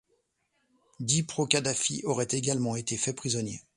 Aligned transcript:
Dix 0.99 1.21
pro-Kadhafi 1.21 2.01
auraient 2.07 2.27
également 2.31 2.75
été 2.75 2.97
faits 2.97 3.15
prisonniers. 3.15 3.61